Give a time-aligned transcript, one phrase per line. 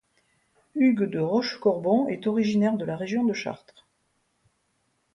[0.73, 3.85] Hugues de Rochecorbon est originaire de la région de Chartres.